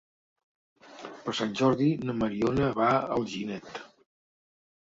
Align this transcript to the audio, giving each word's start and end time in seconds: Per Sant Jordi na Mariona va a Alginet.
Per 1.27 1.35
Sant 1.41 1.53
Jordi 1.59 1.89
na 2.09 2.17
Mariona 2.23 2.73
va 2.81 2.89
a 2.95 3.05
Alginet. 3.19 3.73